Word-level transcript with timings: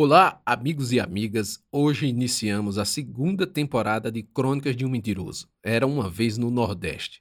Olá, 0.00 0.40
amigos 0.46 0.92
e 0.92 1.00
amigas. 1.00 1.60
Hoje 1.72 2.06
iniciamos 2.06 2.78
a 2.78 2.84
segunda 2.84 3.44
temporada 3.48 4.12
de 4.12 4.22
Crônicas 4.22 4.76
de 4.76 4.86
um 4.86 4.88
Mentiroso. 4.88 5.48
Era 5.60 5.88
uma 5.88 6.08
vez 6.08 6.38
no 6.38 6.52
Nordeste. 6.52 7.20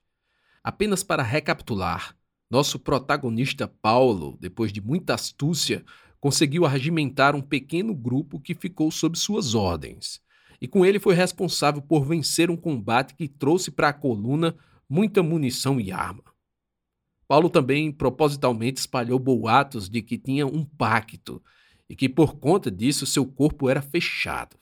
Apenas 0.64 1.02
para 1.02 1.24
recapitular, 1.24 2.16
nosso 2.48 2.78
protagonista 2.78 3.68
Paulo, 3.68 4.38
depois 4.40 4.72
de 4.72 4.80
muita 4.80 5.16
astúcia, 5.16 5.84
conseguiu 6.20 6.68
arregimentar 6.68 7.36
um 7.36 7.42
pequeno 7.42 7.96
grupo 7.96 8.40
que 8.40 8.54
ficou 8.54 8.92
sob 8.92 9.18
suas 9.18 9.56
ordens. 9.56 10.22
E 10.62 10.68
com 10.68 10.86
ele 10.86 11.00
foi 11.00 11.16
responsável 11.16 11.82
por 11.82 12.06
vencer 12.06 12.52
um 12.52 12.56
combate 12.56 13.16
que 13.16 13.28
trouxe 13.28 13.72
para 13.72 13.90
a 13.90 13.94
coluna 13.94 14.56
muita 14.88 15.24
munição 15.24 15.82
e 15.82 15.92
arma. 15.92 16.24
Paulo 17.28 17.50
também 17.50 17.92
propositalmente 17.92 18.80
espalhou 18.80 19.18
boatos 19.18 19.90
de 19.90 20.04
que 20.04 20.16
tinha 20.16 20.46
um 20.46 20.64
pacto 20.64 21.42
e 21.90 21.96
que 21.96 22.10
por 22.10 22.36
conta 22.36 22.70
disso 22.70 23.06
seu 23.06 23.26
corpo 23.26 23.70
era 23.70 23.82
fechado. 23.82 24.58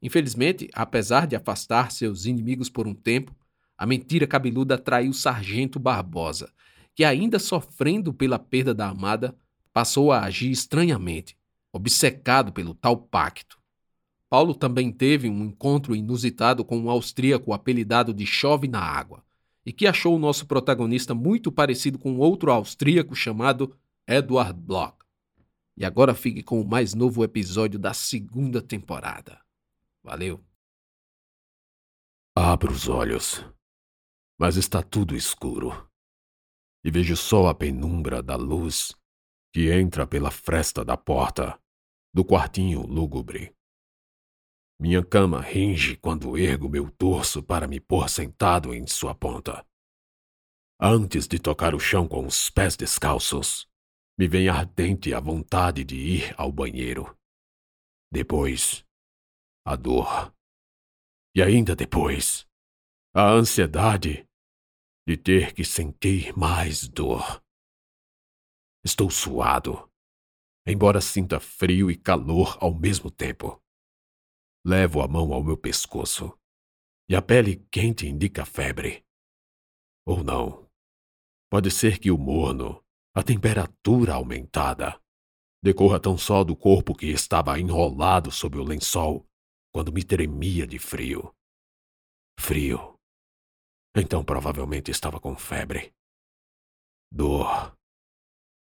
Infelizmente, 0.00 0.68
apesar 0.72 1.26
de 1.26 1.34
afastar 1.34 1.90
seus 1.90 2.24
inimigos 2.24 2.68
por 2.68 2.86
um 2.86 2.94
tempo, 2.94 3.34
a 3.76 3.86
mentira 3.86 4.26
cabeluda 4.26 4.74
atraiu 4.74 5.10
o 5.10 5.14
sargento 5.14 5.78
Barbosa, 5.78 6.52
que 6.94 7.04
ainda 7.04 7.38
sofrendo 7.38 8.12
pela 8.12 8.38
perda 8.38 8.74
da 8.74 8.88
amada, 8.88 9.36
passou 9.72 10.10
a 10.10 10.24
agir 10.24 10.50
estranhamente, 10.50 11.36
obcecado 11.72 12.52
pelo 12.52 12.74
tal 12.74 12.96
pacto. 12.96 13.58
Paulo 14.28 14.54
também 14.54 14.92
teve 14.92 15.28
um 15.28 15.44
encontro 15.44 15.94
inusitado 15.96 16.64
com 16.64 16.78
um 16.78 16.90
austríaco 16.90 17.52
apelidado 17.52 18.12
de 18.12 18.26
Chove 18.26 18.68
na 18.68 18.80
Água, 18.80 19.22
e 19.64 19.72
que 19.72 19.86
achou 19.86 20.16
o 20.16 20.18
nosso 20.18 20.46
protagonista 20.46 21.14
muito 21.14 21.52
parecido 21.52 21.98
com 21.98 22.16
outro 22.18 22.50
austríaco 22.50 23.14
chamado 23.14 23.74
Edward 24.06 24.58
Bloch. 24.58 24.96
E 25.78 25.84
agora 25.84 26.12
fique 26.12 26.42
com 26.42 26.60
o 26.60 26.66
mais 26.66 26.92
novo 26.92 27.22
episódio 27.22 27.78
da 27.78 27.94
segunda 27.94 28.60
temporada. 28.60 29.40
Valeu! 30.02 30.44
Abro 32.36 32.72
os 32.72 32.88
olhos, 32.88 33.44
mas 34.36 34.56
está 34.56 34.82
tudo 34.82 35.14
escuro. 35.14 35.88
E 36.84 36.90
vejo 36.90 37.16
só 37.16 37.46
a 37.46 37.54
penumbra 37.54 38.20
da 38.20 38.34
luz 38.34 38.92
que 39.54 39.70
entra 39.70 40.04
pela 40.04 40.32
fresta 40.32 40.84
da 40.84 40.96
porta 40.96 41.56
do 42.12 42.24
quartinho 42.24 42.82
lúgubre. 42.84 43.54
Minha 44.80 45.04
cama 45.04 45.40
ringe 45.40 45.96
quando 45.96 46.36
ergo 46.36 46.68
meu 46.68 46.90
torso 46.90 47.40
para 47.40 47.68
me 47.68 47.78
pôr 47.78 48.08
sentado 48.08 48.74
em 48.74 48.84
sua 48.88 49.14
ponta. 49.14 49.64
Antes 50.80 51.28
de 51.28 51.38
tocar 51.38 51.72
o 51.72 51.78
chão 51.78 52.08
com 52.08 52.26
os 52.26 52.50
pés 52.50 52.76
descalços, 52.76 53.67
me 54.18 54.26
vem 54.26 54.48
ardente 54.48 55.14
a 55.14 55.20
vontade 55.20 55.84
de 55.84 55.94
ir 55.94 56.34
ao 56.36 56.50
banheiro. 56.50 57.16
Depois, 58.10 58.84
a 59.64 59.76
dor. 59.76 60.34
E 61.36 61.40
ainda 61.40 61.76
depois, 61.76 62.44
a 63.14 63.30
ansiedade 63.30 64.28
de 65.06 65.16
ter 65.16 65.54
que 65.54 65.64
sentir 65.64 66.36
mais 66.36 66.88
dor. 66.88 67.42
Estou 68.84 69.08
suado, 69.08 69.88
embora 70.66 71.00
sinta 71.00 71.38
frio 71.38 71.88
e 71.88 71.96
calor 71.96 72.58
ao 72.60 72.74
mesmo 72.74 73.10
tempo. 73.10 73.62
Levo 74.66 75.00
a 75.00 75.06
mão 75.06 75.32
ao 75.32 75.44
meu 75.44 75.56
pescoço 75.56 76.36
e 77.08 77.14
a 77.14 77.22
pele 77.22 77.64
quente 77.70 78.06
indica 78.06 78.44
febre. 78.44 79.06
Ou 80.04 80.24
não. 80.24 80.68
Pode 81.50 81.70
ser 81.70 81.98
que 81.98 82.10
o 82.10 82.18
morno 82.18 82.84
a 83.18 83.22
temperatura 83.24 84.14
aumentada. 84.14 85.02
Decorra 85.60 85.98
tão 85.98 86.16
só 86.16 86.44
do 86.44 86.54
corpo 86.54 86.94
que 86.94 87.06
estava 87.06 87.58
enrolado 87.58 88.30
sob 88.30 88.56
o 88.58 88.62
lençol 88.62 89.26
quando 89.74 89.92
me 89.92 90.04
tremia 90.04 90.64
de 90.64 90.78
frio. 90.78 91.34
Frio. 92.38 92.96
Então 93.96 94.24
provavelmente 94.24 94.92
estava 94.92 95.18
com 95.18 95.36
febre. 95.36 95.92
Dor. 97.12 97.76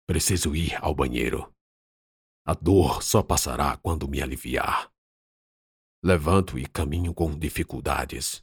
Preciso 0.07 0.55
ir 0.55 0.73
ao 0.81 0.95
banheiro. 0.95 1.53
A 2.47 2.53
dor 2.53 3.03
só 3.03 3.21
passará 3.21 3.75
quando 3.75 4.07
me 4.07 4.21
aliviar. 4.21 4.89
Levanto 6.01 6.57
e 6.57 6.65
caminho 6.65 7.13
com 7.13 7.37
dificuldades, 7.37 8.41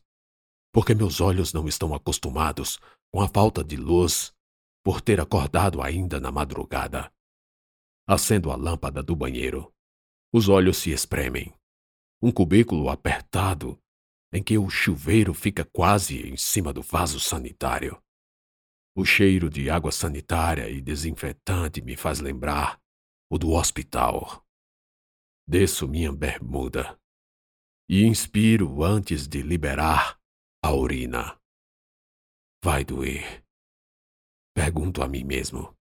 porque 0.74 0.94
meus 0.94 1.22
olhos 1.22 1.54
não 1.54 1.66
estão 1.66 1.94
acostumados 1.94 2.78
com 3.10 3.22
a 3.22 3.28
falta 3.28 3.64
de 3.64 3.76
luz 3.76 4.35
por 4.86 5.00
ter 5.00 5.20
acordado 5.20 5.82
ainda 5.82 6.20
na 6.20 6.30
madrugada. 6.30 7.12
Acendo 8.06 8.52
a 8.52 8.56
lâmpada 8.56 9.02
do 9.02 9.16
banheiro. 9.16 9.74
Os 10.32 10.48
olhos 10.48 10.76
se 10.76 10.92
espremem. 10.92 11.52
Um 12.22 12.30
cubículo 12.30 12.88
apertado 12.88 13.82
em 14.32 14.40
que 14.40 14.56
o 14.56 14.70
chuveiro 14.70 15.34
fica 15.34 15.64
quase 15.64 16.28
em 16.28 16.36
cima 16.36 16.72
do 16.72 16.82
vaso 16.82 17.18
sanitário. 17.18 18.00
O 18.96 19.04
cheiro 19.04 19.50
de 19.50 19.68
água 19.68 19.90
sanitária 19.90 20.70
e 20.70 20.80
desinfetante 20.80 21.82
me 21.82 21.96
faz 21.96 22.20
lembrar 22.20 22.80
o 23.28 23.38
do 23.38 23.50
hospital. 23.54 24.46
Desço 25.48 25.88
minha 25.88 26.12
bermuda 26.12 26.96
e 27.90 28.04
inspiro 28.04 28.84
antes 28.84 29.26
de 29.26 29.42
liberar 29.42 30.16
a 30.62 30.72
urina. 30.72 31.36
Vai 32.62 32.84
doer. 32.84 33.45
Pergunto 34.56 35.02
a 35.02 35.06
mim 35.06 35.22
mesmo. 35.22 35.76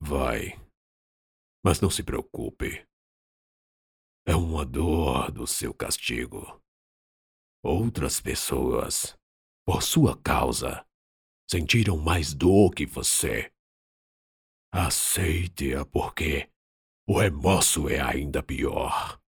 Vai. 0.00 0.52
Mas 1.64 1.80
não 1.80 1.90
se 1.90 2.04
preocupe. 2.04 2.86
É 4.24 4.36
uma 4.36 4.64
dor 4.64 5.32
do 5.32 5.48
seu 5.48 5.74
castigo. 5.74 6.62
Outras 7.60 8.20
pessoas, 8.20 9.18
por 9.66 9.82
sua 9.82 10.16
causa, 10.16 10.86
sentiram 11.50 11.98
mais 11.98 12.32
dor 12.32 12.72
que 12.72 12.86
você. 12.86 13.52
Aceite-a 14.72 15.84
porque 15.84 16.48
o 17.08 17.18
remorso 17.18 17.88
é 17.88 18.00
ainda 18.00 18.44
pior. 18.44 19.20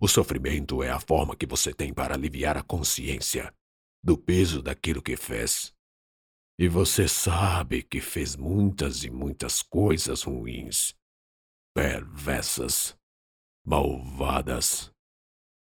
O 0.00 0.08
sofrimento 0.08 0.82
é 0.82 0.90
a 0.90 0.98
forma 0.98 1.36
que 1.36 1.46
você 1.46 1.72
tem 1.72 1.94
para 1.94 2.14
aliviar 2.14 2.56
a 2.56 2.64
consciência 2.64 3.54
do 4.02 4.18
peso 4.18 4.60
daquilo 4.60 5.00
que 5.00 5.16
fez. 5.16 5.77
E 6.60 6.68
você 6.68 7.06
sabe 7.06 7.84
que 7.84 8.00
fez 8.00 8.34
muitas 8.34 9.04
e 9.04 9.10
muitas 9.10 9.62
coisas 9.62 10.24
ruins, 10.24 10.92
perversas, 11.72 12.98
malvadas. 13.64 14.92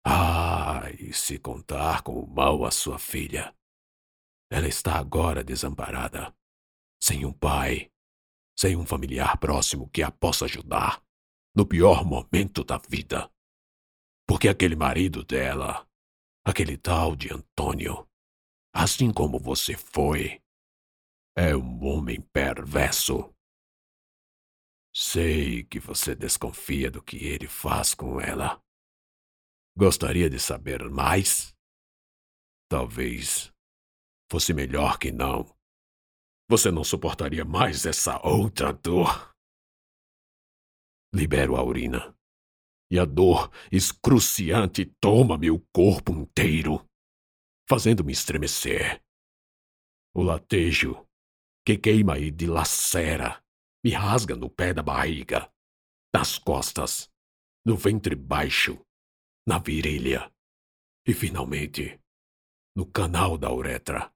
Ah, 0.06 0.90
e 0.98 1.14
se 1.14 1.38
contar 1.38 2.02
com 2.02 2.20
o 2.20 2.26
mal 2.26 2.66
a 2.66 2.70
sua 2.70 2.98
filha. 2.98 3.56
Ela 4.50 4.68
está 4.68 4.98
agora 4.98 5.42
desamparada, 5.42 6.36
sem 7.02 7.24
um 7.24 7.32
pai, 7.32 7.90
sem 8.54 8.76
um 8.76 8.84
familiar 8.84 9.38
próximo 9.38 9.88
que 9.88 10.02
a 10.02 10.10
possa 10.10 10.44
ajudar 10.44 11.02
no 11.56 11.66
pior 11.66 12.04
momento 12.04 12.62
da 12.62 12.76
vida. 12.76 13.32
Porque 14.28 14.50
aquele 14.50 14.76
marido 14.76 15.24
dela, 15.24 15.88
aquele 16.44 16.76
tal 16.76 17.16
de 17.16 17.32
Antônio, 17.32 18.06
assim 18.74 19.10
como 19.10 19.38
você 19.38 19.74
foi, 19.78 20.43
é 21.36 21.56
um 21.56 21.84
homem 21.84 22.20
perverso. 22.32 23.34
Sei 24.94 25.64
que 25.64 25.80
você 25.80 26.14
desconfia 26.14 26.90
do 26.90 27.02
que 27.02 27.16
ele 27.16 27.48
faz 27.48 27.94
com 27.94 28.20
ela. 28.20 28.62
Gostaria 29.76 30.30
de 30.30 30.38
saber 30.38 30.88
mais? 30.88 31.52
Talvez 32.70 33.52
fosse 34.30 34.54
melhor 34.54 34.98
que 34.98 35.10
não. 35.10 35.44
Você 36.48 36.70
não 36.70 36.84
suportaria 36.84 37.44
mais 37.44 37.84
essa 37.84 38.24
outra 38.24 38.72
dor. 38.72 39.34
Libero 41.12 41.56
a 41.56 41.64
urina. 41.64 42.16
E 42.90 42.98
a 42.98 43.04
dor 43.04 43.50
excruciante 43.72 44.84
toma 45.00 45.36
meu 45.36 45.58
corpo 45.74 46.12
inteiro, 46.12 46.86
fazendo-me 47.68 48.12
estremecer. 48.12 49.02
O 50.14 50.22
latejo 50.22 51.03
que 51.64 51.78
queima 51.78 52.18
e 52.18 52.30
dilacera, 52.30 53.42
me 53.82 53.92
rasga 53.92 54.36
no 54.36 54.50
pé 54.50 54.74
da 54.74 54.82
barriga, 54.82 55.50
nas 56.12 56.38
costas, 56.38 57.10
no 57.64 57.74
ventre 57.74 58.14
baixo, 58.14 58.78
na 59.46 59.58
virilha 59.58 60.30
e, 61.06 61.14
finalmente, 61.14 61.98
no 62.76 62.84
canal 62.84 63.38
da 63.38 63.50
uretra. 63.50 64.12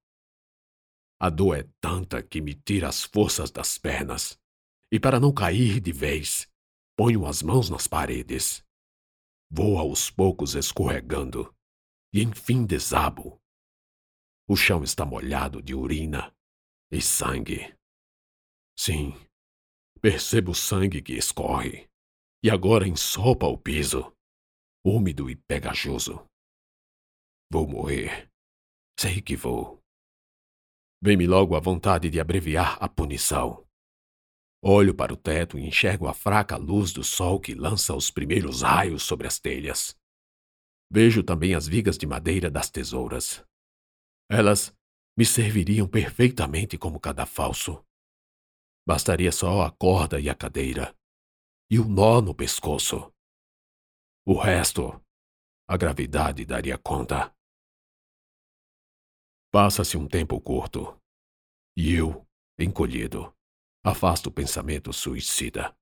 A 1.21 1.31
dor 1.31 1.59
é 1.59 1.69
tanta 1.81 2.23
que 2.23 2.41
me 2.41 2.55
tira 2.55 2.89
as 2.89 3.03
forças 3.05 3.51
das 3.51 3.79
pernas, 3.79 4.39
e 4.93 5.01
para 5.01 5.19
não 5.19 5.33
cair 5.33 5.81
de 5.81 5.91
vez, 5.91 6.51
ponho 6.97 7.27
as 7.27 7.43
mãos 7.43 7.71
nas 7.71 7.87
paredes. 7.87 8.63
Vou 9.51 9.79
aos 9.79 10.11
poucos 10.11 10.55
escorregando, 10.55 11.55
e 12.13 12.23
enfim 12.23 12.67
desabo. 12.67 13.41
O 14.47 14.55
chão 14.55 14.85
está 14.85 15.05
molhado 15.05 15.63
de 15.63 15.75
urina 15.75 16.35
e 16.91 17.01
sangue. 17.01 17.75
Sim, 18.79 19.13
percebo 20.01 20.53
o 20.53 20.55
sangue 20.55 21.03
que 21.03 21.15
escorre. 21.15 21.89
e 22.41 22.49
agora 22.51 22.87
ensopa 22.87 23.47
o 23.47 23.59
piso, 23.59 24.13
úmido 24.87 25.29
e 25.29 25.35
pegajoso. 25.35 26.25
Vou 27.51 27.67
morrer. 27.67 28.31
Sei 28.99 29.21
que 29.21 29.35
vou. 29.37 29.81
Vem-me 31.03 31.27
logo 31.27 31.57
a 31.57 31.61
vontade 31.61 32.09
de 32.11 32.21
abreviar 32.21 32.77
a 32.81 32.89
punição. 32.89 33.67
Olho 34.63 34.95
para 34.95 35.13
o 35.13 35.17
teto 35.17 35.59
e 35.59 35.67
enxergo 35.67 36.07
a 36.07 36.15
fraca 36.15 36.57
luz 36.57 36.93
do 36.93 37.03
sol 37.03 37.41
que 37.41 37.55
lança 37.55 37.95
os 37.95 38.11
primeiros 38.11 38.63
raios 38.63 39.03
sobre 39.03 39.27
as 39.27 39.39
telhas. 39.39 39.97
Vejo 40.91 41.23
também 41.23 41.55
as 41.55 41.67
vigas 41.67 41.99
de 41.99 42.07
madeira 42.07 42.51
das 42.51 42.71
tesouras. 42.71 43.45
Elas 44.31 44.73
me 45.19 45.27
serviriam 45.27 45.89
perfeitamente 45.89 46.79
como 46.79 47.01
cadafalso. 47.01 47.85
Bastaria 48.87 49.33
só 49.33 49.63
a 49.63 49.73
corda 49.73 50.21
e 50.21 50.31
a 50.31 50.35
cadeira, 50.35 50.97
e 51.69 51.81
o 51.81 51.85
nó 51.85 52.21
no 52.21 52.33
pescoço. 52.33 53.13
O 54.25 54.39
resto, 54.39 55.05
a 55.69 55.77
gravidade 55.77 56.47
daria 56.47 56.79
conta. 56.79 57.35
Passa-se 59.51 59.97
um 59.97 60.07
tempo 60.07 60.41
curto, 60.41 60.97
e 61.77 61.95
eu, 61.95 62.25
encolhido, 62.57 63.35
afasto 63.85 64.29
o 64.29 64.33
pensamento 64.33 64.93
suicida. 64.93 65.77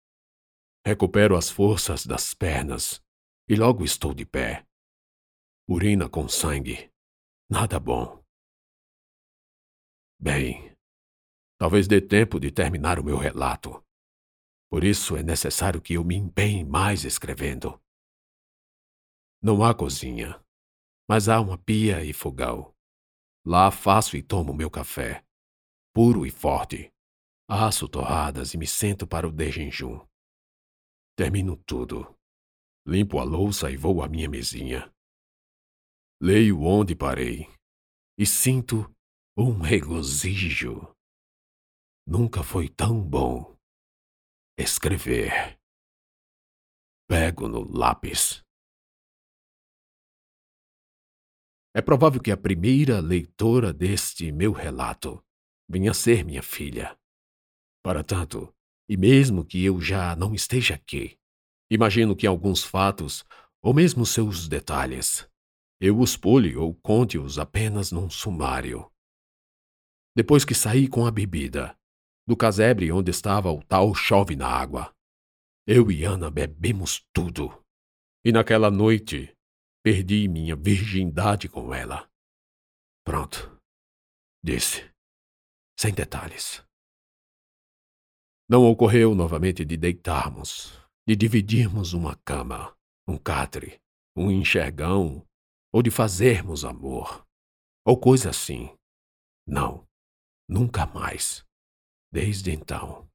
Recupero 0.82 1.36
as 1.36 1.50
forças 1.50 2.06
das 2.06 2.32
pernas 2.32 3.04
e 3.46 3.54
logo 3.54 3.84
estou 3.84 4.14
de 4.14 4.24
pé. 4.24 4.66
Urina 5.68 6.08
com 6.08 6.26
sangue. 6.26 6.90
Nada 7.50 7.78
bom. 7.78 8.25
Bem, 10.18 10.74
talvez 11.58 11.86
dê 11.86 12.00
tempo 12.00 12.40
de 12.40 12.50
terminar 12.50 12.98
o 12.98 13.04
meu 13.04 13.16
relato. 13.16 13.82
Por 14.70 14.82
isso 14.82 15.16
é 15.16 15.22
necessário 15.22 15.80
que 15.80 15.94
eu 15.94 16.04
me 16.04 16.16
empenhe 16.16 16.64
mais 16.64 17.04
escrevendo. 17.04 17.80
Não 19.42 19.62
há 19.62 19.74
cozinha, 19.74 20.42
mas 21.08 21.28
há 21.28 21.40
uma 21.40 21.58
pia 21.58 22.02
e 22.02 22.12
fogão. 22.12 22.74
Lá 23.44 23.70
faço 23.70 24.16
e 24.16 24.22
tomo 24.22 24.52
meu 24.52 24.70
café, 24.70 25.24
puro 25.94 26.26
e 26.26 26.30
forte. 26.30 26.92
Asso 27.48 27.88
torradas 27.88 28.54
e 28.54 28.58
me 28.58 28.66
sento 28.66 29.06
para 29.06 29.28
o 29.28 29.30
dejejum. 29.30 30.04
Termino 31.14 31.56
tudo. 31.56 32.12
Limpo 32.84 33.20
a 33.20 33.24
louça 33.24 33.70
e 33.70 33.76
vou 33.76 34.02
à 34.02 34.08
minha 34.08 34.28
mesinha. 34.28 34.92
Leio 36.20 36.62
onde 36.62 36.96
parei 36.96 37.48
e 38.18 38.26
sinto 38.26 38.92
um 39.38 39.60
regozijo. 39.60 40.96
Nunca 42.06 42.42
foi 42.42 42.70
tão 42.70 43.02
bom 43.02 43.54
escrever. 44.58 45.60
Pego 47.06 47.46
no 47.46 47.70
lápis. 47.70 48.42
É 51.74 51.82
provável 51.82 52.22
que 52.22 52.30
a 52.30 52.36
primeira 52.36 52.98
leitora 53.00 53.74
deste 53.74 54.32
meu 54.32 54.52
relato 54.52 55.22
venha 55.68 55.90
a 55.90 55.94
ser 55.94 56.24
minha 56.24 56.42
filha. 56.42 56.98
Para 57.84 58.02
tanto, 58.02 58.50
e 58.88 58.96
mesmo 58.96 59.44
que 59.44 59.62
eu 59.62 59.82
já 59.82 60.16
não 60.16 60.34
esteja 60.34 60.76
aqui, 60.76 61.18
imagino 61.70 62.16
que 62.16 62.26
alguns 62.26 62.64
fatos, 62.64 63.22
ou 63.60 63.74
mesmo 63.74 64.06
seus 64.06 64.48
detalhes, 64.48 65.28
eu 65.78 65.98
os 65.98 66.16
pule 66.16 66.56
ou 66.56 66.74
conte-os 66.74 67.38
apenas 67.38 67.92
num 67.92 68.08
sumário. 68.08 68.90
Depois 70.16 70.46
que 70.46 70.54
saí 70.54 70.88
com 70.88 71.04
a 71.04 71.10
bebida, 71.10 71.78
do 72.26 72.34
casebre 72.34 72.90
onde 72.90 73.10
estava 73.10 73.52
o 73.52 73.62
tal 73.62 73.94
chove 73.94 74.34
na 74.34 74.48
água, 74.48 74.90
eu 75.66 75.90
e 75.90 76.04
Ana 76.04 76.30
bebemos 76.30 77.06
tudo. 77.12 77.62
E 78.24 78.32
naquela 78.32 78.70
noite, 78.70 79.36
perdi 79.84 80.26
minha 80.26 80.56
virgindade 80.56 81.50
com 81.50 81.74
ela. 81.74 82.10
Pronto, 83.04 83.60
disse, 84.42 84.90
sem 85.78 85.92
detalhes. 85.92 86.64
Não 88.48 88.64
ocorreu 88.64 89.14
novamente 89.14 89.66
de 89.66 89.76
deitarmos, 89.76 90.80
de 91.06 91.14
dividirmos 91.14 91.92
uma 91.92 92.16
cama, 92.24 92.74
um 93.06 93.18
catre, 93.18 93.78
um 94.16 94.30
enxergão 94.30 95.26
ou 95.70 95.82
de 95.82 95.90
fazermos 95.90 96.64
amor, 96.64 97.22
ou 97.84 98.00
coisa 98.00 98.30
assim. 98.30 98.74
Não, 99.46 99.86
nunca 100.48 100.86
mais. 100.86 101.44
Desde 102.12 102.50
então. 102.50 103.08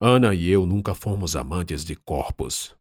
Ana 0.00 0.34
e 0.34 0.48
eu 0.48 0.66
nunca 0.66 0.94
fomos 0.94 1.36
amantes 1.36 1.84
de 1.84 1.96
corpos, 1.96 2.76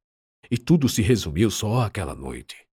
e 0.50 0.58
tudo 0.58 0.90
se 0.90 1.02
resumiu 1.02 1.50
só 1.50 1.82
àquela 1.82 2.16
noite. 2.16 2.68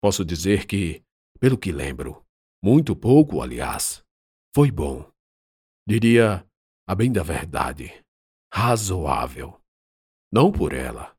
Posso 0.00 0.24
dizer 0.24 0.66
que, 0.66 1.04
pelo 1.38 1.58
que 1.58 1.70
lembro, 1.70 2.24
muito 2.62 2.96
pouco, 2.96 3.42
aliás, 3.42 4.04
foi 4.54 4.70
bom. 4.70 5.10
Diria, 5.86 6.48
a 6.86 6.94
bem 6.94 7.12
da 7.12 7.22
verdade, 7.22 8.04
razoável. 8.52 9.60
Não 10.32 10.50
por 10.50 10.72
ela, 10.72 11.16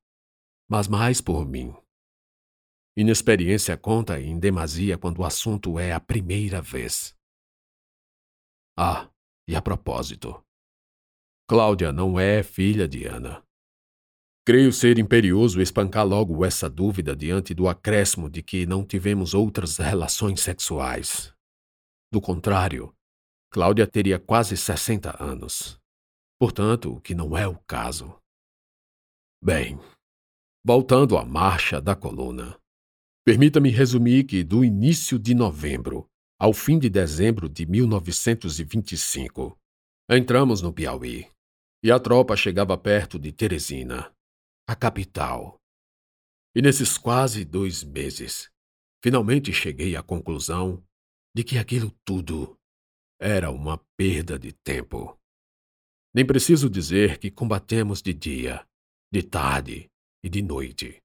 mas 0.70 0.88
mais 0.88 1.22
por 1.22 1.46
mim. 1.46 1.76
Inexperiência 2.96 3.78
conta 3.78 4.20
em 4.20 4.40
demasia 4.40 4.98
quando 4.98 5.20
o 5.20 5.26
assunto 5.26 5.78
é 5.80 5.94
a 5.94 6.00
primeira 6.00 6.62
vez. 6.62 7.16
Ah, 8.78 9.10
e 9.48 9.56
a 9.56 9.62
propósito, 9.62 10.44
Cláudia 11.48 11.92
não 11.92 12.20
é 12.20 12.42
filha 12.42 12.88
de 12.88 13.06
Ana. 13.06 13.44
Creio 14.46 14.74
ser 14.74 14.98
imperioso 14.98 15.62
espancar 15.62 16.06
logo 16.06 16.44
essa 16.44 16.70
dúvida 16.70 17.16
diante 17.16 17.54
do 17.54 17.68
acréscimo 17.68 18.30
de 18.30 18.42
que 18.42 18.66
não 18.66 18.86
tivemos 18.86 19.34
outras 19.34 19.78
relações 19.78 20.42
sexuais. 20.42 21.34
Do 22.12 22.20
contrário, 22.20 22.94
Cláudia 23.52 23.86
teria 23.86 24.18
quase 24.18 24.58
60 24.58 25.24
anos. 25.24 25.80
Portanto, 26.40 26.96
o 26.96 27.00
que 27.00 27.14
não 27.14 27.38
é 27.38 27.48
o 27.48 27.58
caso. 27.68 28.20
Bem, 29.42 29.80
voltando 30.66 31.18
à 31.18 31.24
marcha 31.24 31.80
da 31.80 31.96
coluna. 31.96 32.58
Permita-me 33.26 33.70
resumir 33.70 34.24
que, 34.24 34.44
do 34.44 34.66
início 34.66 35.20
de 35.20 35.36
novembro 35.36 36.10
ao 36.40 36.54
fim 36.54 36.78
de 36.78 36.90
dezembro 36.90 37.48
de 37.48 37.66
1925, 37.66 39.58
entramos 40.10 40.62
no 40.62 40.74
Piauí 40.74 41.30
e 41.84 41.92
a 41.92 42.00
tropa 42.00 42.36
chegava 42.36 42.78
perto 42.78 43.20
de 43.20 43.32
Teresina, 43.32 44.14
a 44.68 44.76
capital. 44.76 45.60
E 46.56 46.62
nesses 46.62 46.98
quase 46.98 47.44
dois 47.44 47.84
meses, 47.84 48.50
finalmente 49.04 49.52
cheguei 49.52 49.96
à 49.96 50.04
conclusão 50.04 50.84
de 51.36 51.44
que 51.44 51.58
aquilo 51.58 51.92
tudo 52.06 52.58
era 53.20 53.50
uma 53.52 53.78
perda 53.98 54.38
de 54.38 54.54
tempo. 54.54 55.18
Nem 56.14 56.26
preciso 56.26 56.70
dizer 56.70 57.18
que 57.18 57.32
combatemos 57.32 58.02
de 58.02 58.14
dia, 58.14 58.66
de 59.12 59.24
tarde 59.24 59.90
e 60.24 60.30
de 60.30 60.42
noite. 60.42 61.02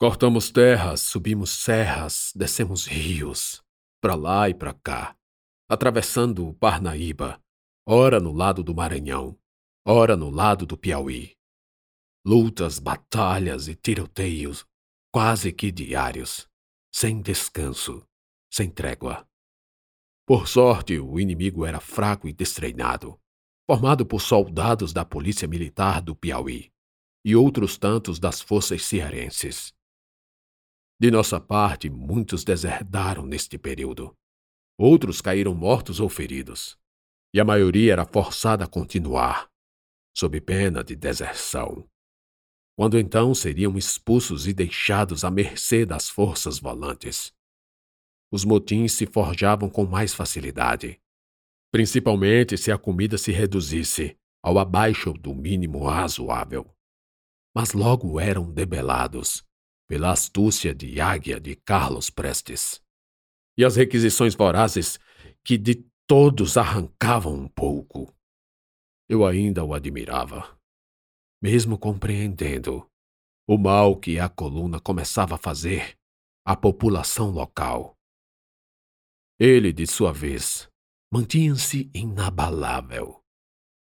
Cortamos 0.00 0.50
terras, 0.50 1.00
subimos 1.00 1.50
serras, 1.50 2.32
descemos 2.34 2.86
rios, 2.86 3.62
para 4.02 4.16
lá 4.16 4.48
e 4.48 4.54
para 4.54 4.74
cá, 4.74 5.16
atravessando 5.70 6.48
o 6.48 6.52
Parnaíba, 6.52 7.40
ora 7.86 8.18
no 8.18 8.32
lado 8.32 8.64
do 8.64 8.74
Maranhão, 8.74 9.38
ora 9.86 10.16
no 10.16 10.28
lado 10.28 10.66
do 10.66 10.76
Piauí. 10.76 11.36
Lutas, 12.26 12.80
batalhas 12.80 13.68
e 13.68 13.76
tiroteios 13.76 14.66
quase 15.12 15.52
que 15.52 15.70
diários, 15.70 16.48
sem 16.92 17.20
descanso, 17.22 18.04
sem 18.52 18.68
trégua. 18.68 19.24
Por 20.26 20.48
sorte, 20.48 20.98
o 20.98 21.20
inimigo 21.20 21.64
era 21.64 21.78
fraco 21.78 22.26
e 22.26 22.32
destreinado, 22.32 23.20
formado 23.70 24.04
por 24.04 24.20
soldados 24.20 24.92
da 24.92 25.04
Polícia 25.04 25.46
Militar 25.46 26.02
do 26.02 26.16
Piauí 26.16 26.72
e 27.24 27.36
outros 27.36 27.78
tantos 27.78 28.18
das 28.18 28.40
forças 28.40 28.82
cearenses. 28.82 29.72
De 31.02 31.10
nossa 31.10 31.40
parte, 31.40 31.90
muitos 31.90 32.44
deserdaram 32.44 33.26
neste 33.26 33.58
período. 33.58 34.16
Outros 34.78 35.20
caíram 35.20 35.52
mortos 35.52 35.98
ou 35.98 36.08
feridos. 36.08 36.78
E 37.34 37.40
a 37.40 37.44
maioria 37.44 37.94
era 37.94 38.06
forçada 38.06 38.66
a 38.66 38.68
continuar, 38.68 39.50
sob 40.16 40.40
pena 40.40 40.84
de 40.84 40.94
deserção. 40.94 41.90
Quando 42.78 42.96
então 43.00 43.34
seriam 43.34 43.76
expulsos 43.76 44.46
e 44.46 44.52
deixados 44.52 45.24
à 45.24 45.30
mercê 45.30 45.84
das 45.84 46.08
forças 46.08 46.60
volantes. 46.60 47.32
Os 48.30 48.44
motins 48.44 48.92
se 48.92 49.04
forjavam 49.04 49.68
com 49.68 49.84
mais 49.84 50.14
facilidade, 50.14 51.00
principalmente 51.72 52.56
se 52.56 52.70
a 52.70 52.78
comida 52.78 53.18
se 53.18 53.32
reduzisse 53.32 54.16
ao 54.40 54.56
abaixo 54.56 55.12
do 55.12 55.34
mínimo 55.34 55.84
razoável. 55.84 56.72
Mas 57.52 57.72
logo 57.72 58.20
eram 58.20 58.48
debelados 58.48 59.44
pela 59.92 60.12
astúcia 60.12 60.74
de 60.74 61.02
águia 61.02 61.38
de 61.38 61.54
Carlos 61.54 62.08
Prestes, 62.08 62.82
e 63.58 63.62
as 63.62 63.76
requisições 63.76 64.34
vorazes 64.34 64.98
que 65.44 65.58
de 65.58 65.84
todos 66.06 66.56
arrancavam 66.56 67.34
um 67.34 67.46
pouco. 67.46 68.10
Eu 69.06 69.26
ainda 69.26 69.62
o 69.62 69.74
admirava. 69.74 70.58
mesmo 71.42 71.76
compreendendo 71.76 72.88
o 73.46 73.58
mal 73.58 73.94
que 74.00 74.18
a 74.18 74.30
coluna 74.30 74.80
começava 74.80 75.34
a 75.34 75.38
fazer 75.38 75.94
à 76.42 76.56
população 76.56 77.30
local. 77.30 77.94
Ele, 79.38 79.74
de 79.74 79.86
sua 79.86 80.10
vez, 80.10 80.70
mantinha-se 81.12 81.90
inabalável, 81.92 83.22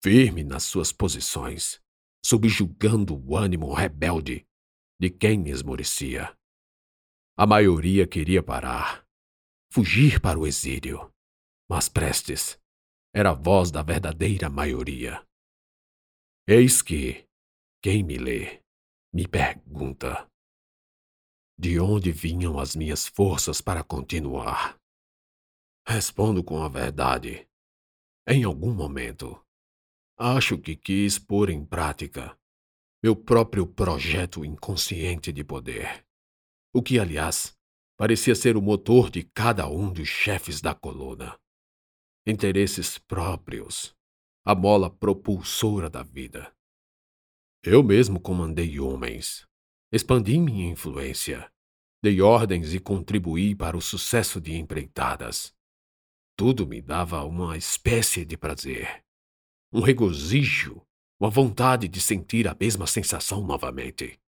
firme 0.04 0.44
nas 0.44 0.62
suas 0.62 0.92
posições, 0.92 1.80
subjugando 2.24 3.20
o 3.28 3.36
ânimo 3.36 3.74
rebelde 3.74 4.46
de 4.98 5.10
quem 5.10 5.48
esmorecia. 5.48 6.36
A 7.36 7.46
maioria 7.46 8.06
queria 8.06 8.42
parar, 8.42 9.06
fugir 9.70 10.20
para 10.20 10.38
o 10.38 10.46
exílio, 10.46 11.12
mas 11.68 11.88
Prestes 11.88 12.58
era 13.14 13.30
a 13.30 13.34
voz 13.34 13.70
da 13.70 13.82
verdadeira 13.82 14.48
maioria. 14.48 15.22
Eis 16.48 16.80
que, 16.80 17.26
quem 17.82 18.02
me 18.02 18.16
lê, 18.16 18.62
me 19.12 19.28
pergunta: 19.28 20.26
de 21.58 21.78
onde 21.80 22.12
vinham 22.12 22.58
as 22.58 22.74
minhas 22.74 23.06
forças 23.06 23.60
para 23.60 23.82
continuar? 23.82 24.78
Respondo 25.86 26.42
com 26.42 26.62
a 26.62 26.68
verdade. 26.68 27.46
Em 28.28 28.44
algum 28.44 28.74
momento, 28.74 29.40
acho 30.18 30.58
que 30.58 30.74
quis 30.74 31.18
pôr 31.18 31.48
em 31.48 31.64
prática 31.64 32.36
meu 33.02 33.14
próprio 33.14 33.66
projeto 33.66 34.44
inconsciente 34.44 35.32
de 35.32 35.44
poder, 35.44 36.04
o 36.74 36.82
que, 36.82 36.98
aliás, 36.98 37.56
parecia 37.96 38.34
ser 38.34 38.56
o 38.56 38.62
motor 38.62 39.10
de 39.10 39.22
cada 39.22 39.68
um 39.68 39.92
dos 39.92 40.08
chefes 40.08 40.60
da 40.60 40.74
coluna. 40.74 41.38
Interesses 42.26 42.98
próprios, 42.98 43.94
a 44.44 44.54
mola 44.54 44.90
propulsora 44.90 45.88
da 45.88 46.02
vida. 46.02 46.52
Eu 47.62 47.82
mesmo 47.82 48.20
comandei 48.20 48.78
homens, 48.78 49.46
expandi 49.92 50.38
minha 50.38 50.70
influência, 50.70 51.50
dei 52.02 52.20
ordens 52.20 52.74
e 52.74 52.80
contribuí 52.80 53.54
para 53.54 53.76
o 53.76 53.80
sucesso 53.80 54.40
de 54.40 54.54
empreitadas. 54.54 55.54
Tudo 56.36 56.66
me 56.66 56.82
dava 56.82 57.24
uma 57.24 57.56
espécie 57.56 58.24
de 58.24 58.36
prazer, 58.36 59.02
um 59.72 59.80
regozijo, 59.80 60.82
uma 61.18 61.30
vontade 61.30 61.88
de 61.88 62.00
sentir 62.00 62.46
a 62.46 62.54
mesma 62.58 62.86
sensação 62.86 63.40
novamente, 63.40 64.20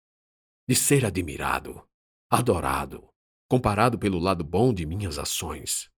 de 0.67 0.75
ser 0.75 1.05
admirado, 1.05 1.87
adorado, 2.31 3.09
comparado 3.49 3.99
pelo 3.99 4.19
lado 4.19 4.43
bom 4.43 4.73
de 4.73 4.87
minhas 4.87 5.19
ações. 5.19 5.91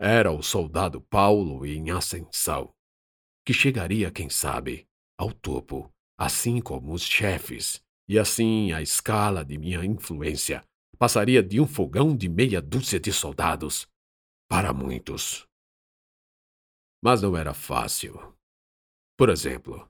Era 0.00 0.32
o 0.32 0.42
soldado 0.42 1.00
Paulo 1.00 1.66
em 1.66 1.90
ascensão, 1.90 2.74
que 3.44 3.52
chegaria, 3.52 4.10
quem 4.10 4.30
sabe, 4.30 4.86
ao 5.18 5.32
topo, 5.32 5.92
assim 6.18 6.60
como 6.60 6.92
os 6.92 7.02
chefes, 7.02 7.82
e 8.08 8.18
assim 8.18 8.72
a 8.72 8.82
escala 8.82 9.44
de 9.44 9.58
minha 9.58 9.84
influência 9.84 10.64
passaria 10.98 11.42
de 11.42 11.60
um 11.60 11.66
fogão 11.66 12.16
de 12.16 12.28
meia 12.28 12.60
dúzia 12.60 12.98
de 12.98 13.12
soldados 13.12 13.86
para 14.48 14.72
muitos. 14.72 15.46
Mas 17.02 17.20
não 17.20 17.36
era 17.36 17.52
fácil. 17.52 18.36
Por 19.22 19.30
exemplo, 19.30 19.88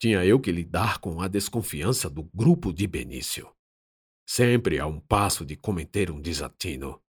tinha 0.00 0.24
eu 0.24 0.38
que 0.38 0.52
lidar 0.52 1.00
com 1.00 1.20
a 1.20 1.26
desconfiança 1.26 2.08
do 2.08 2.22
grupo 2.32 2.72
de 2.72 2.86
Benício. 2.86 3.52
Sempre 4.24 4.78
a 4.78 4.86
um 4.86 5.00
passo 5.00 5.44
de 5.44 5.56
cometer 5.56 6.12
um 6.12 6.20
desatino, 6.20 7.02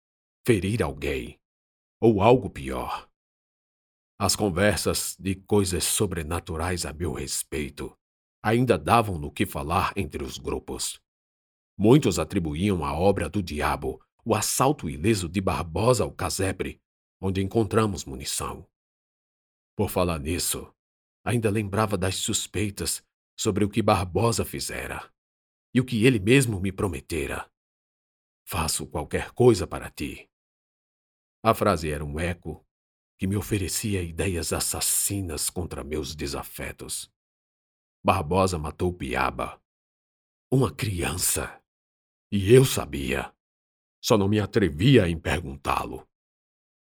ferir 0.46 0.82
alguém, 0.82 1.38
ou 2.00 2.22
algo 2.22 2.48
pior. 2.48 3.06
As 4.18 4.34
conversas 4.34 5.14
de 5.20 5.34
coisas 5.34 5.84
sobrenaturais 5.84 6.86
a 6.86 6.92
meu 6.94 7.12
respeito 7.12 7.94
ainda 8.42 8.78
davam 8.78 9.18
no 9.18 9.30
que 9.30 9.44
falar 9.44 9.92
entre 9.94 10.24
os 10.24 10.38
grupos. 10.38 11.02
Muitos 11.76 12.18
atribuíam 12.18 12.82
à 12.82 12.98
obra 12.98 13.28
do 13.28 13.42
diabo 13.42 14.02
o 14.24 14.34
assalto 14.34 14.88
ileso 14.88 15.28
de 15.28 15.42
Barbosa 15.42 16.02
ao 16.02 16.12
casebre, 16.12 16.80
onde 17.20 17.42
encontramos 17.42 18.06
munição. 18.06 18.66
Por 19.76 19.90
falar 19.90 20.18
nisso, 20.18 20.74
ainda 21.24 21.50
lembrava 21.50 21.96
das 21.96 22.16
suspeitas 22.16 23.04
sobre 23.36 23.64
o 23.64 23.68
que 23.68 23.82
Barbosa 23.82 24.44
fizera 24.44 25.12
e 25.74 25.80
o 25.80 25.84
que 25.84 26.04
ele 26.04 26.18
mesmo 26.18 26.60
me 26.60 26.70
prometera. 26.70 27.50
Faço 28.46 28.86
qualquer 28.86 29.30
coisa 29.32 29.66
para 29.66 29.90
ti. 29.90 30.28
A 31.42 31.54
frase 31.54 31.90
era 31.90 32.04
um 32.04 32.20
eco 32.20 32.66
que 33.18 33.26
me 33.26 33.36
oferecia 33.36 34.02
ideias 34.02 34.52
assassinas 34.52 35.48
contra 35.48 35.84
meus 35.84 36.14
desafetos. 36.14 37.10
Barbosa 38.04 38.58
matou 38.58 38.92
Piaba, 38.92 39.62
uma 40.50 40.74
criança, 40.74 41.62
e 42.30 42.52
eu 42.52 42.64
sabia. 42.64 43.34
Só 44.02 44.18
não 44.18 44.28
me 44.28 44.40
atrevia 44.40 45.08
em 45.08 45.18
perguntá-lo. 45.18 46.06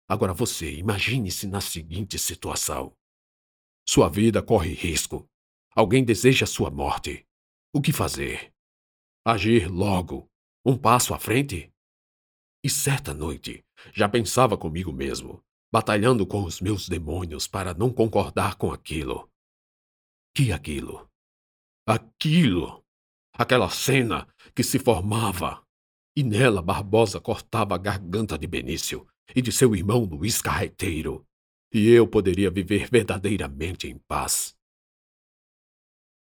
Agora 0.09 0.35
você 0.35 0.75
imagine-se 0.75 1.47
na 1.47 1.61
seguinte 1.61 2.18
situação. 2.18 2.97
Sua 3.88 4.08
vida 4.08 4.42
corre 4.42 4.74
risco. 4.74 5.28
Alguém 5.74 6.04
deseja 6.04 6.44
sua 6.44 6.70
morte. 6.70 7.24
O 7.72 7.80
que 7.80 7.92
fazer? 7.92 8.52
Agir 9.24 9.70
logo, 9.70 10.28
um 10.64 10.76
passo 10.76 11.14
à 11.14 11.18
frente? 11.18 11.72
E 12.64 12.68
certa 12.68 13.14
noite, 13.14 13.64
já 13.92 14.08
pensava 14.08 14.56
comigo 14.58 14.92
mesmo, 14.92 15.40
batalhando 15.72 16.26
com 16.26 16.42
os 16.42 16.60
meus 16.60 16.88
demônios 16.88 17.46
para 17.46 17.74
não 17.74 17.92
concordar 17.92 18.56
com 18.56 18.72
aquilo. 18.72 19.30
Que 20.34 20.52
aquilo? 20.52 21.08
Aquilo! 21.86 22.84
Aquela 23.32 23.70
cena 23.70 24.26
que 24.54 24.64
se 24.64 24.78
formava 24.78 25.62
e 26.16 26.24
nela 26.24 26.62
Barbosa 26.62 27.20
cortava 27.20 27.74
a 27.74 27.78
garganta 27.78 28.38
de 28.38 28.46
Benício 28.46 29.06
e 29.34 29.42
de 29.42 29.52
seu 29.52 29.76
irmão 29.76 30.04
Luiz 30.04 30.40
Carreteiro, 30.40 31.26
e 31.76 31.90
eu 31.90 32.09
poderia 32.09 32.50
viver 32.50 32.88
verdadeiramente 32.90 33.87
em 33.87 33.99
paz. 33.99 34.59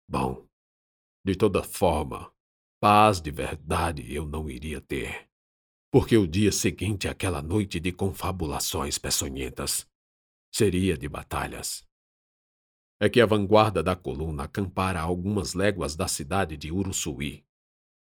Bom, 0.05 0.45
de 1.25 1.33
toda 1.33 1.63
forma, 1.63 2.29
paz 2.81 3.21
de 3.21 3.31
verdade 3.31 4.13
eu 4.13 4.25
não 4.25 4.49
iria 4.49 4.81
ter, 4.81 5.29
porque 5.89 6.17
o 6.17 6.27
dia 6.27 6.51
seguinte 6.51 7.07
àquela 7.07 7.41
noite 7.41 7.79
de 7.79 7.93
confabulações 7.93 8.97
peçonhentas 8.97 9.89
seria 10.53 10.97
de 10.97 11.07
batalhas. 11.07 11.87
É 12.99 13.07
que 13.07 13.21
a 13.21 13.25
vanguarda 13.25 13.81
da 13.81 13.95
coluna 13.95 14.43
acampara 14.43 14.99
a 14.99 15.03
algumas 15.03 15.53
léguas 15.53 15.95
da 15.95 16.07
cidade 16.07 16.57
de 16.57 16.69
Uruçuí, 16.69 17.45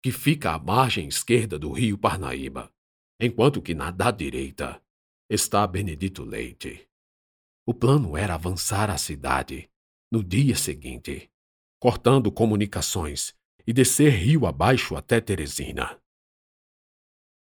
que 0.03 0.11
fica 0.11 0.53
à 0.53 0.59
margem 0.59 1.09
esquerda 1.09 1.59
do 1.59 1.73
rio 1.73 1.99
Parnaíba, 1.99 2.73
enquanto 3.21 3.61
que 3.61 3.75
na 3.75 3.91
da 3.91 4.11
direita 4.11 4.83
está 5.29 5.67
Benedito 5.67 6.25
Leite. 6.25 6.89
O 7.67 7.73
plano 7.73 8.17
era 8.17 8.35
avançar 8.35 8.91
à 8.91 8.99
cidade 8.99 9.71
no 10.13 10.23
dia 10.23 10.55
seguinte, 10.55 11.31
cortando 11.81 12.31
comunicações 12.31 13.35
e 13.67 13.73
descer 13.73 14.11
rio 14.11 14.47
abaixo 14.47 14.95
até 14.95 15.21
Teresina. 15.21 15.99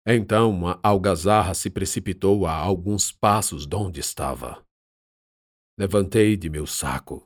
Então 0.05 0.49
uma 0.49 0.79
algazarra 0.81 1.53
se 1.53 1.69
precipitou 1.69 2.47
a 2.47 2.53
alguns 2.53 3.11
passos 3.11 3.67
de 3.67 3.75
onde 3.75 3.99
estava. 3.99 4.65
Levantei 5.77 6.35
de 6.35 6.49
meu 6.49 6.65
saco 6.65 7.23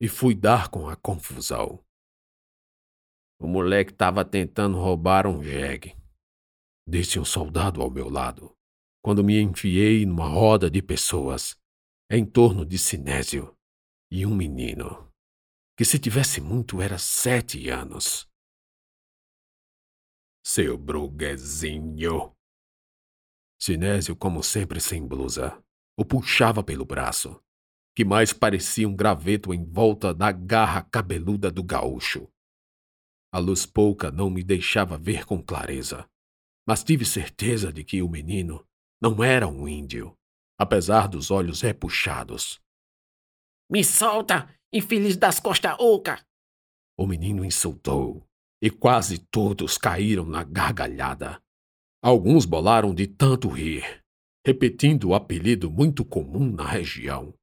e 0.00 0.06
fui 0.08 0.34
dar 0.34 0.68
com 0.68 0.88
a 0.88 0.96
confusão. 0.96 1.84
O 3.40 3.48
moleque 3.48 3.90
estava 3.90 4.24
tentando 4.24 4.78
roubar 4.78 5.26
um 5.26 5.42
jegue. 5.42 5.96
Disse 6.86 7.18
um 7.18 7.24
soldado 7.24 7.82
ao 7.82 7.90
meu 7.90 8.08
lado, 8.08 8.54
quando 9.02 9.24
me 9.24 9.40
enfiei 9.40 10.06
numa 10.06 10.28
roda 10.28 10.70
de 10.70 10.80
pessoas, 10.80 11.56
em 12.16 12.24
torno 12.24 12.64
de 12.64 12.78
Sinésio, 12.78 13.56
e 14.08 14.24
um 14.24 14.32
menino, 14.32 15.12
que 15.76 15.84
se 15.84 15.98
tivesse 15.98 16.40
muito 16.40 16.80
era 16.80 16.96
sete 16.96 17.68
anos. 17.68 18.30
Seu 20.46 20.78
bruguezinho! 20.78 22.32
Sinésio, 23.60 24.14
como 24.14 24.44
sempre 24.44 24.80
sem 24.80 25.04
blusa, 25.04 25.60
o 25.98 26.04
puxava 26.04 26.62
pelo 26.62 26.84
braço, 26.84 27.42
que 27.96 28.04
mais 28.04 28.32
parecia 28.32 28.88
um 28.88 28.94
graveto 28.94 29.52
em 29.52 29.64
volta 29.64 30.14
da 30.14 30.30
garra 30.30 30.82
cabeluda 30.82 31.50
do 31.50 31.64
gaúcho. 31.64 32.30
A 33.32 33.40
luz 33.40 33.66
pouca 33.66 34.12
não 34.12 34.30
me 34.30 34.44
deixava 34.44 34.96
ver 34.96 35.26
com 35.26 35.42
clareza, 35.42 36.08
mas 36.64 36.84
tive 36.84 37.04
certeza 37.04 37.72
de 37.72 37.82
que 37.82 38.02
o 38.02 38.08
menino 38.08 38.64
não 39.00 39.24
era 39.24 39.48
um 39.48 39.66
índio, 39.66 40.16
apesar 40.58 41.08
dos 41.08 41.30
olhos 41.30 41.60
repuxados. 41.60 42.60
Me 43.70 43.82
solta, 43.82 44.48
infeliz 44.72 45.16
das 45.16 45.40
costas 45.40 45.76
oca! 45.78 46.24
O 46.96 47.06
menino 47.06 47.44
insultou, 47.44 48.26
e 48.62 48.70
quase 48.70 49.18
todos 49.18 49.76
caíram 49.76 50.24
na 50.24 50.44
gargalhada. 50.44 51.42
Alguns 52.02 52.44
bolaram 52.44 52.94
de 52.94 53.06
tanto 53.06 53.48
rir, 53.48 54.02
repetindo 54.46 55.08
o 55.08 55.14
apelido 55.14 55.70
muito 55.70 56.04
comum 56.04 56.52
na 56.52 56.66
região. 56.66 57.34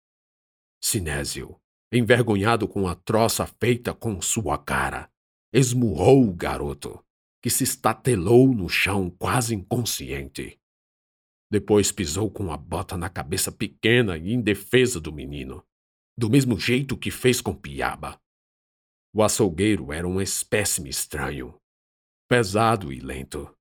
Sinésio, 0.83 1.59
envergonhado 1.91 2.67
com 2.67 2.87
a 2.87 2.95
troça 2.95 3.45
feita 3.45 3.93
com 3.93 4.21
sua 4.21 4.57
cara, 4.57 5.09
esmurrou 5.51 6.27
o 6.27 6.33
garoto, 6.33 7.03
que 7.41 7.49
se 7.49 7.63
estatelou 7.63 8.47
no 8.53 8.69
chão 8.69 9.09
quase 9.09 9.55
inconsciente. 9.55 10.60
Depois 11.51 11.91
pisou 11.91 12.31
com 12.31 12.49
a 12.49 12.55
bota 12.55 12.95
na 12.95 13.09
cabeça 13.09 13.51
pequena 13.51 14.17
e 14.17 14.31
indefesa 14.31 15.01
do 15.01 15.11
menino, 15.11 15.61
do 16.17 16.29
mesmo 16.29 16.57
jeito 16.57 16.97
que 16.97 17.11
fez 17.11 17.41
com 17.41 17.53
Piaba. 17.53 18.17
O 19.13 19.21
açougueiro 19.21 19.91
era 19.91 20.07
um 20.07 20.21
espécime 20.21 20.89
estranho, 20.89 21.53
pesado 22.29 22.93
e 22.93 23.01
lento. 23.01 23.53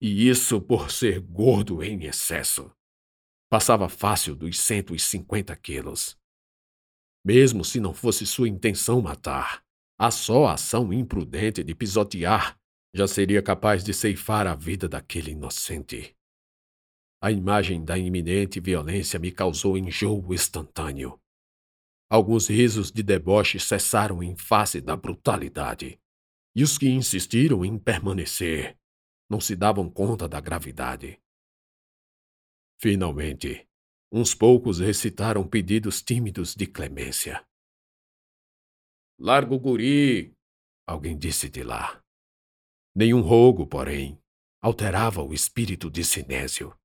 E 0.00 0.26
isso 0.26 0.58
por 0.58 0.90
ser 0.90 1.20
gordo 1.20 1.82
em 1.82 2.04
excesso. 2.04 2.72
Passava 3.50 3.90
fácil 3.90 4.34
dos 4.34 4.58
150 4.58 5.54
quilos. 5.56 6.16
Mesmo 7.22 7.62
se 7.62 7.78
não 7.78 7.92
fosse 7.92 8.24
sua 8.24 8.48
intenção 8.48 9.02
matar, 9.02 9.62
a 9.98 10.10
só 10.10 10.46
ação 10.46 10.94
imprudente 10.94 11.62
de 11.62 11.74
pisotear 11.74 12.58
já 12.94 13.06
seria 13.06 13.42
capaz 13.42 13.84
de 13.84 13.92
ceifar 13.92 14.46
a 14.46 14.54
vida 14.54 14.88
daquele 14.88 15.32
inocente. 15.32 16.17
A 17.20 17.32
imagem 17.32 17.84
da 17.84 17.98
iminente 17.98 18.60
violência 18.60 19.18
me 19.18 19.32
causou 19.32 19.76
enjoo 19.76 20.32
instantâneo. 20.32 21.20
Alguns 22.08 22.48
risos 22.48 22.92
de 22.92 23.02
deboche 23.02 23.58
cessaram 23.58 24.22
em 24.22 24.36
face 24.36 24.80
da 24.80 24.96
brutalidade, 24.96 26.00
e 26.54 26.62
os 26.62 26.78
que 26.78 26.88
insistiram 26.88 27.64
em 27.64 27.76
permanecer 27.76 28.78
não 29.28 29.40
se 29.40 29.56
davam 29.56 29.90
conta 29.90 30.28
da 30.28 30.40
gravidade. 30.40 31.20
Finalmente, 32.80 33.68
uns 34.12 34.32
poucos 34.32 34.78
recitaram 34.78 35.46
pedidos 35.46 36.00
tímidos 36.00 36.54
de 36.54 36.68
clemência. 36.68 37.44
Largo 39.18 39.58
guri! 39.58 40.32
Alguém 40.86 41.18
disse 41.18 41.50
de 41.50 41.64
lá. 41.64 42.00
Nenhum 42.94 43.20
rogo, 43.20 43.66
porém, 43.66 44.22
alterava 44.62 45.20
o 45.20 45.34
espírito 45.34 45.90
de 45.90 46.04
Sinésio 46.04 46.78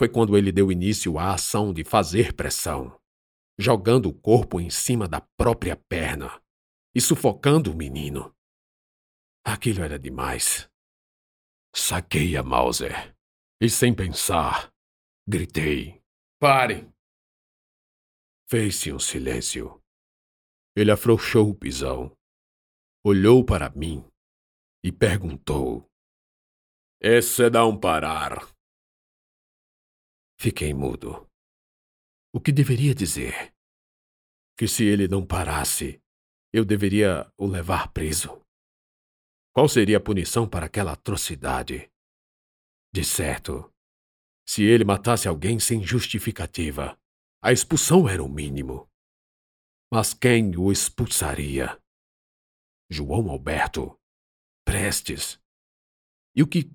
foi 0.00 0.08
quando 0.08 0.34
ele 0.34 0.50
deu 0.50 0.72
início 0.72 1.18
à 1.18 1.34
ação 1.34 1.74
de 1.74 1.84
fazer 1.84 2.32
pressão, 2.32 2.98
jogando 3.58 4.06
o 4.06 4.14
corpo 4.14 4.58
em 4.58 4.70
cima 4.70 5.06
da 5.06 5.20
própria 5.20 5.76
perna 5.76 6.42
e 6.94 7.02
sufocando 7.02 7.70
o 7.70 7.76
menino. 7.76 8.34
Aquilo 9.44 9.82
era 9.82 9.98
demais. 9.98 10.70
Saquei 11.76 12.34
a 12.34 12.42
Mauser 12.42 13.14
e, 13.60 13.68
sem 13.68 13.94
pensar, 13.94 14.72
gritei: 15.28 16.02
Pare! 16.40 16.90
Fez-se 18.48 18.90
um 18.94 18.98
silêncio. 18.98 19.82
Ele 20.74 20.90
afrouxou 20.90 21.50
o 21.50 21.54
pisão, 21.54 22.16
olhou 23.04 23.44
para 23.44 23.68
mim 23.68 24.02
e 24.82 24.90
perguntou: 24.90 25.86
Esse 27.02 27.50
não 27.50 27.78
parar. 27.78 28.58
Fiquei 30.42 30.72
mudo. 30.72 31.28
O 32.32 32.40
que 32.40 32.50
deveria 32.50 32.94
dizer? 32.94 33.54
Que 34.56 34.66
se 34.66 34.84
ele 34.84 35.06
não 35.06 35.26
parasse, 35.26 36.00
eu 36.50 36.64
deveria 36.64 37.30
o 37.36 37.46
levar 37.46 37.92
preso. 37.92 38.40
Qual 39.52 39.68
seria 39.68 39.98
a 39.98 40.02
punição 40.02 40.48
para 40.48 40.64
aquela 40.64 40.92
atrocidade? 40.92 41.92
De 42.90 43.04
certo, 43.04 43.70
se 44.48 44.62
ele 44.62 44.82
matasse 44.82 45.28
alguém 45.28 45.60
sem 45.60 45.82
justificativa, 45.82 46.98
a 47.44 47.52
expulsão 47.52 48.08
era 48.08 48.24
o 48.24 48.28
mínimo. 48.28 48.88
Mas 49.92 50.14
quem 50.14 50.56
o 50.56 50.72
expulsaria? 50.72 51.78
João 52.90 53.28
Alberto? 53.28 53.94
Prestes? 54.64 55.38
E 56.34 56.42
o 56.42 56.46
que. 56.46 56.72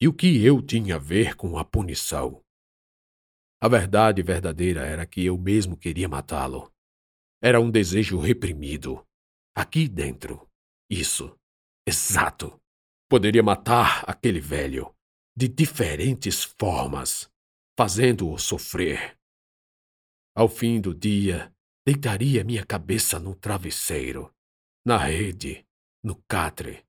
E 0.00 0.08
o 0.08 0.14
que 0.14 0.42
eu 0.42 0.62
tinha 0.62 0.96
a 0.96 0.98
ver 0.98 1.36
com 1.36 1.58
a 1.58 1.64
punição? 1.64 2.42
A 3.62 3.68
verdade 3.68 4.22
verdadeira 4.22 4.86
era 4.86 5.04
que 5.04 5.24
eu 5.24 5.36
mesmo 5.36 5.76
queria 5.76 6.08
matá-lo. 6.08 6.72
Era 7.42 7.60
um 7.60 7.70
desejo 7.70 8.18
reprimido. 8.18 9.06
Aqui 9.54 9.86
dentro. 9.86 10.48
Isso. 10.88 11.36
Exato. 11.86 12.58
Poderia 13.08 13.42
matar 13.42 14.02
aquele 14.08 14.40
velho. 14.40 14.94
De 15.36 15.46
diferentes 15.46 16.42
formas. 16.42 17.30
Fazendo-o 17.78 18.38
sofrer. 18.38 19.18
Ao 20.34 20.48
fim 20.48 20.80
do 20.80 20.94
dia, 20.94 21.52
deitaria 21.86 22.44
minha 22.44 22.64
cabeça 22.64 23.18
no 23.18 23.34
travesseiro, 23.34 24.32
na 24.86 24.96
rede, 24.96 25.66
no 26.02 26.16
catre. 26.28 26.84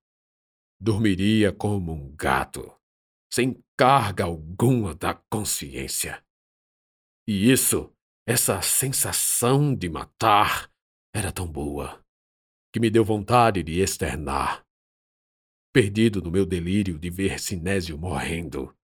Dormiria 0.80 1.52
como 1.52 1.92
um 1.92 2.16
gato, 2.16 2.74
sem 3.32 3.62
carga 3.78 4.26
alguma 4.26 4.94
da 4.94 5.14
consciência. 5.14 6.24
E 7.28 7.52
isso, 7.52 7.94
essa 8.28 8.62
sensação 8.62 9.76
de 9.76 9.90
matar, 9.90 10.72
era 11.14 11.32
tão 11.32 11.50
boa 11.52 12.02
que 12.74 12.80
me 12.80 12.90
deu 12.90 13.04
vontade 13.04 13.62
de 13.62 13.80
externar. 13.80 14.66
Perdido 15.74 16.22
no 16.22 16.32
meu 16.32 16.46
delírio 16.46 16.98
de 16.98 17.10
ver 17.10 17.40
Sinésio 17.40 17.98
morrendo, 17.98 18.76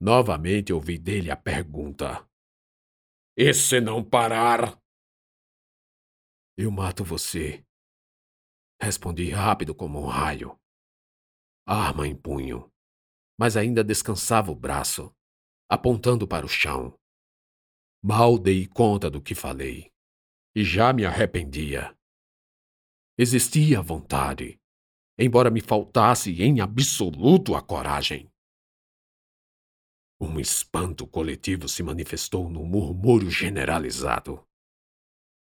novamente 0.00 0.72
ouvi 0.72 0.98
dele 0.98 1.30
a 1.30 1.36
pergunta: 1.36 2.28
E 3.36 3.52
se 3.52 3.80
não 3.80 4.02
parar? 4.04 4.80
Eu 6.56 6.70
mato 6.70 7.04
você. 7.04 7.64
Respondi 8.80 9.30
rápido 9.30 9.74
como 9.74 10.00
um 10.00 10.06
raio. 10.06 10.58
Arma 11.66 12.06
em 12.06 12.14
punho, 12.14 12.70
mas 13.38 13.56
ainda 13.56 13.82
descansava 13.82 14.52
o 14.52 14.54
braço, 14.54 15.12
apontando 15.68 16.28
para 16.28 16.46
o 16.46 16.48
chão. 16.48 16.96
Mal 18.06 18.38
dei 18.38 18.66
conta 18.66 19.08
do 19.08 19.18
que 19.18 19.34
falei, 19.34 19.90
e 20.54 20.62
já 20.62 20.92
me 20.92 21.06
arrependia. 21.06 21.96
Existia 23.16 23.80
vontade, 23.80 24.60
embora 25.18 25.50
me 25.50 25.62
faltasse 25.62 26.42
em 26.42 26.60
absoluto 26.60 27.54
a 27.54 27.62
coragem. 27.62 28.30
Um 30.20 30.38
espanto 30.38 31.06
coletivo 31.06 31.66
se 31.66 31.82
manifestou 31.82 32.50
no 32.50 32.62
murmúrio 32.62 33.30
generalizado. 33.30 34.46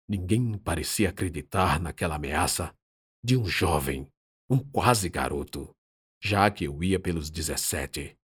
Ninguém 0.07 0.55
parecia 0.59 1.09
acreditar 1.09 1.79
naquela 1.79 2.17
ameaça 2.17 2.77
de 3.23 3.35
um 3.35 3.45
jovem, 3.45 4.07
um 4.47 4.59
quase 4.59 5.09
garoto, 5.09 5.75
já 6.21 6.51
que 6.51 6.65
eu 6.65 6.83
ia 6.83 6.99
pelos 6.99 7.31
dezessete. 7.31 8.15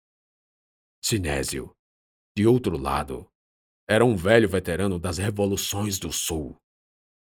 Sinésio, 1.03 1.75
de 2.37 2.47
outro 2.47 2.77
lado, 2.77 3.30
era 3.91 4.05
um 4.05 4.15
velho 4.15 4.49
veterano 4.49 5.01
das 5.01 5.19
revoluções 5.19 5.99
do 5.99 6.13
Sul. 6.13 6.57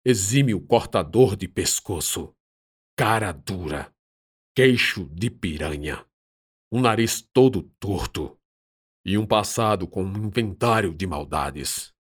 Exímio 0.06 0.60
cortador 0.60 1.38
de 1.38 1.48
pescoço, 1.48 2.36
cara 2.94 3.32
dura, 3.32 3.90
queixo 4.54 5.08
de 5.08 5.30
piranha, 5.30 6.06
um 6.70 6.82
nariz 6.82 7.22
todo 7.22 7.64
torto. 7.80 8.38
E 9.06 9.18
um 9.18 9.26
passado 9.26 9.88
com 9.88 10.04
um 10.04 10.26
inventário 10.26 10.94
de 10.94 11.08
maldades. 11.08 11.94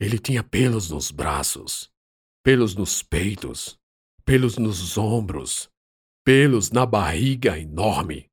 Ele 0.00 0.18
tinha 0.18 0.42
pelos 0.42 0.88
nos 0.88 1.10
braços, 1.10 1.92
pelos 2.42 2.74
nos 2.74 3.02
peitos, 3.02 3.78
pelos 4.24 4.56
nos 4.56 4.96
ombros, 4.96 5.68
pelos 6.24 6.70
na 6.70 6.86
barriga 6.86 7.58
enorme, 7.58 8.30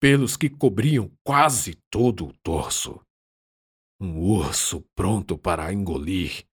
pelos 0.00 0.36
que 0.36 0.48
cobriam 0.48 1.10
quase 1.24 1.74
todo 1.90 2.28
o 2.28 2.32
torso 2.44 3.04
um 4.02 4.18
urso 4.18 4.82
pronto 4.96 5.38
para 5.38 5.72
engolir 5.72 6.44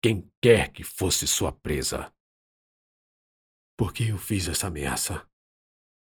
quem 0.00 0.30
quer 0.40 0.70
que 0.72 0.84
fosse 0.84 1.26
sua 1.26 1.50
presa. 1.50 2.14
Por 3.76 3.92
que 3.92 4.08
eu 4.10 4.18
fiz 4.18 4.46
essa 4.46 4.68
ameaça? 4.68 5.28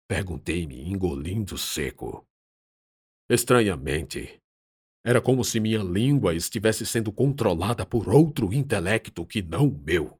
Perguntei-me, 0.07 0.81
engolindo 0.81 1.57
seco. 1.57 2.25
Estranhamente, 3.29 4.41
era 5.05 5.21
como 5.21 5.43
se 5.43 5.59
minha 5.59 5.83
língua 5.83 6.33
estivesse 6.33 6.85
sendo 6.85 7.11
controlada 7.11 7.85
por 7.85 8.07
outro 8.07 8.53
intelecto 8.53 9.25
que 9.25 9.41
não 9.41 9.67
o 9.67 9.77
meu. 9.77 10.17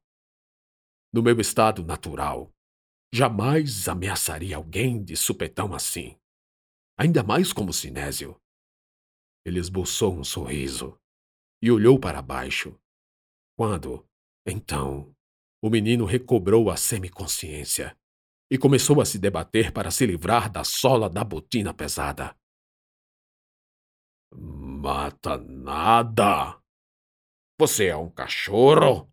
No 1.13 1.23
meu 1.23 1.39
estado 1.39 1.82
natural, 1.82 2.51
jamais 3.13 3.88
ameaçaria 3.88 4.58
alguém 4.58 5.01
de 5.01 5.15
supetão 5.15 5.73
assim. 5.73 6.17
Ainda 6.97 7.23
mais 7.23 7.53
como 7.53 7.71
Sinésio. 7.71 8.38
Ele 9.47 9.62
esboçou 9.62 10.13
um 10.19 10.25
sorriso 10.25 10.99
e 11.62 11.71
olhou 11.71 11.97
para 11.97 12.21
baixo. 12.21 12.77
Quando, 13.57 14.05
então, 14.45 15.15
o 15.63 15.69
menino 15.69 16.03
recobrou 16.03 16.69
a 16.69 16.75
semiconsciência 16.75 17.97
e 18.51 18.57
começou 18.57 18.99
a 18.99 19.05
se 19.05 19.17
debater 19.17 19.71
para 19.71 19.89
se 19.89 20.05
livrar 20.05 20.51
da 20.51 20.65
sola 20.65 21.10
da 21.10 21.23
botina 21.23 21.73
pesada. 21.73 22.38
Mata 24.33 25.38
nada! 25.38 26.62
Você 27.57 27.86
é 27.86 27.95
um 27.95 28.12
cachorro! 28.12 29.10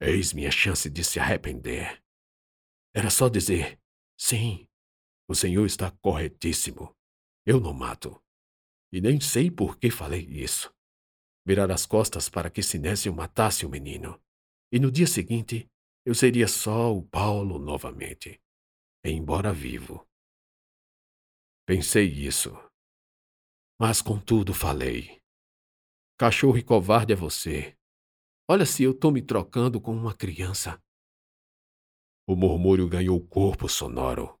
Eis 0.00 0.32
minha 0.32 0.50
chance 0.50 0.88
de 0.88 1.04
se 1.04 1.20
arrepender. 1.20 2.02
Era 2.94 3.10
só 3.10 3.28
dizer: 3.28 3.78
sim, 4.18 4.66
o 5.28 5.34
senhor 5.34 5.66
está 5.66 5.90
corretíssimo. 5.90 6.96
Eu 7.44 7.60
não 7.60 7.74
mato. 7.74 8.18
E 8.92 9.00
nem 9.00 9.20
sei 9.20 9.50
por 9.50 9.78
que 9.78 9.90
falei 9.90 10.22
isso. 10.22 10.72
Virar 11.46 11.70
as 11.70 11.84
costas 11.84 12.28
para 12.28 12.50
que 12.50 12.62
Sinésio 12.62 13.14
matasse 13.14 13.66
o 13.66 13.68
menino. 13.68 14.20
E 14.72 14.78
no 14.78 14.90
dia 14.90 15.06
seguinte, 15.06 15.68
eu 16.04 16.14
seria 16.14 16.48
só 16.48 16.94
o 16.94 17.02
Paulo 17.02 17.58
novamente. 17.58 18.40
Embora 19.04 19.52
vivo. 19.52 20.06
Pensei 21.66 22.06
isso. 22.06 22.50
Mas 23.78 24.00
contudo 24.00 24.54
falei. 24.54 25.20
Cachorro 26.18 26.56
e 26.56 26.62
covarde 26.62 27.12
é 27.12 27.16
você. 27.16 27.76
Olha 28.48 28.64
se 28.64 28.82
eu 28.82 28.92
tô 28.92 29.10
me 29.10 29.20
trocando 29.20 29.80
com 29.80 29.92
uma 29.92 30.14
criança. 30.14 30.82
O 32.26 32.34
murmúrio 32.34 32.88
ganhou 32.88 33.20
corpo 33.26 33.68
sonoro. 33.68 34.38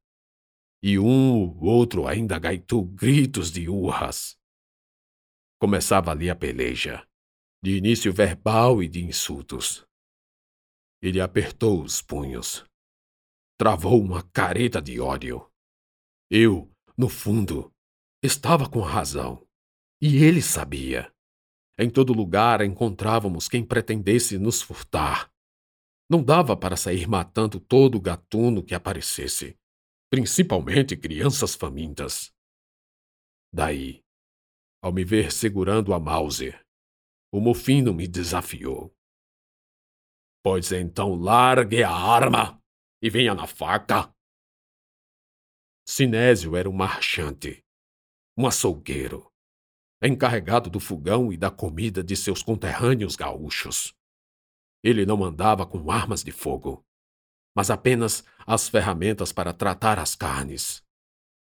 E 0.82 0.98
um 0.98 1.34
ou 1.34 1.64
outro 1.64 2.06
ainda 2.06 2.38
gaitou 2.38 2.84
gritos 2.84 3.50
de 3.50 3.68
urras. 3.68 4.37
Começava 5.60 6.10
ali 6.12 6.30
a 6.30 6.36
peleja, 6.36 7.06
de 7.62 7.76
início 7.76 8.12
verbal 8.12 8.82
e 8.82 8.88
de 8.88 9.04
insultos. 9.04 9.84
Ele 11.02 11.20
apertou 11.20 11.82
os 11.82 12.00
punhos. 12.00 12.64
Travou 13.58 14.00
uma 14.00 14.22
careta 14.22 14.80
de 14.80 15.00
ódio. 15.00 15.50
Eu, 16.30 16.70
no 16.96 17.08
fundo, 17.08 17.72
estava 18.22 18.68
com 18.68 18.80
razão. 18.80 19.44
E 20.00 20.22
ele 20.22 20.40
sabia. 20.40 21.12
Em 21.76 21.90
todo 21.90 22.12
lugar 22.12 22.60
encontrávamos 22.60 23.48
quem 23.48 23.64
pretendesse 23.64 24.38
nos 24.38 24.62
furtar. 24.62 25.30
Não 26.10 26.22
dava 26.22 26.56
para 26.56 26.76
sair 26.76 27.06
matando 27.06 27.60
todo 27.60 28.00
gatuno 28.00 28.62
que 28.62 28.74
aparecesse, 28.74 29.56
principalmente 30.10 30.96
crianças 30.96 31.54
famintas. 31.54 32.32
Daí, 33.52 34.02
ao 34.80 34.92
me 34.92 35.04
ver 35.04 35.32
segurando 35.32 35.92
a 35.92 35.98
Mauser, 35.98 36.64
o 37.32 37.40
Mofino 37.40 37.92
me 37.92 38.06
desafiou. 38.06 38.94
Pois 40.42 40.72
então 40.72 41.14
largue 41.14 41.82
a 41.82 41.90
arma 41.90 42.62
e 43.02 43.10
venha 43.10 43.34
na 43.34 43.46
faca. 43.46 44.14
Sinésio 45.86 46.56
era 46.56 46.68
um 46.68 46.72
marchante, 46.72 47.64
um 48.36 48.46
açougueiro, 48.46 49.30
encarregado 50.02 50.70
do 50.70 50.78
fogão 50.78 51.32
e 51.32 51.36
da 51.36 51.50
comida 51.50 52.02
de 52.02 52.16
seus 52.16 52.42
conterrâneos 52.42 53.16
gaúchos. 53.16 53.94
Ele 54.82 55.04
não 55.04 55.24
andava 55.24 55.66
com 55.66 55.90
armas 55.90 56.22
de 56.22 56.30
fogo, 56.30 56.84
mas 57.54 57.68
apenas 57.68 58.24
as 58.46 58.68
ferramentas 58.68 59.32
para 59.32 59.52
tratar 59.52 59.98
as 59.98 60.14
carnes. 60.14 60.84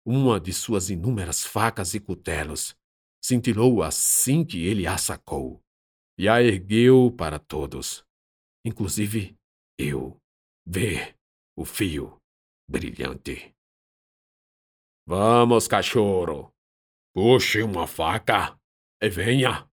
Uma 0.03 0.39
de 0.39 0.51
suas 0.51 0.89
inúmeras 0.89 1.45
facas 1.45 1.93
e 1.93 1.99
cutelos 1.99 2.75
cintilou 3.23 3.83
assim 3.83 4.43
que 4.43 4.65
ele 4.65 4.87
a 4.87 4.97
sacou 4.97 5.61
e 6.17 6.27
a 6.27 6.41
ergueu 6.41 7.11
para 7.11 7.39
todos, 7.39 8.05
inclusive 8.65 9.37
eu, 9.77 10.17
ver 10.65 11.15
o 11.57 11.65
fio 11.65 12.17
brilhante. 12.69 13.55
Vamos, 15.07 15.67
cachorro, 15.67 16.53
Puxe 17.13 17.61
uma 17.61 17.85
faca 17.87 18.57
e 19.01 19.09
venha. 19.09 19.69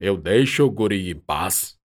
Eu 0.00 0.16
deixo 0.16 0.64
o 0.64 0.70
guri 0.70 1.10
em 1.10 1.20
paz. 1.20 1.78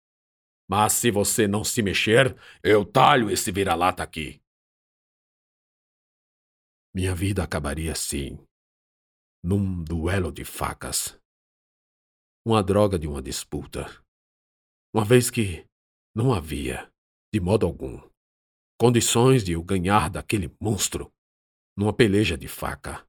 Mas 0.70 0.92
se 0.92 1.10
você 1.10 1.48
não 1.48 1.64
se 1.64 1.82
mexer, 1.82 2.36
eu 2.62 2.84
talho 2.84 3.28
esse 3.28 3.50
vira-lata 3.50 4.02
aqui. 4.02 4.40
Minha 6.94 7.12
vida 7.14 7.42
acabaria 7.42 7.90
assim, 7.90 8.38
num 9.44 9.84
duelo 9.84 10.32
de 10.32 10.42
facas. 10.42 11.20
Uma 12.46 12.62
droga 12.62 12.98
de 12.98 13.06
uma 13.06 13.20
disputa. 13.20 13.84
Uma 14.94 15.04
vez 15.04 15.30
que 15.30 15.66
não 16.16 16.32
havia, 16.32 16.90
de 17.30 17.40
modo 17.40 17.66
algum, 17.66 18.00
condições 18.80 19.44
de 19.44 19.52
eu 19.52 19.62
ganhar 19.62 20.08
daquele 20.08 20.50
monstro 20.58 21.12
numa 21.76 21.92
peleja 21.92 22.38
de 22.38 22.48
faca. 22.48 23.06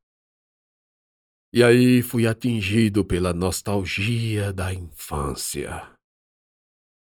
E 1.54 1.64
aí 1.64 2.02
fui 2.02 2.28
atingido 2.28 3.06
pela 3.06 3.34
nostalgia 3.34 4.52
da 4.52 4.74
infância. 4.74 5.90